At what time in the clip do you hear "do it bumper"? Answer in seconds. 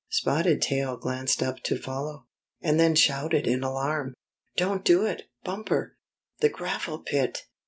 4.83-5.95